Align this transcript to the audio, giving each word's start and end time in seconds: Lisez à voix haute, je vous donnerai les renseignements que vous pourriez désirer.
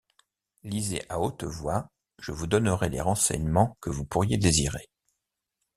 Lisez 0.63 1.03
à 1.09 1.17
voix 1.17 1.27
haute, 1.77 1.89
je 2.17 2.31
vous 2.31 2.47
donnerai 2.47 2.89
les 2.89 3.01
renseignements 3.01 3.77
que 3.81 3.91
vous 3.91 4.03
pourriez 4.03 4.37
désirer. 4.39 4.89